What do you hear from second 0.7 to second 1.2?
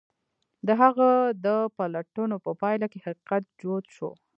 هغه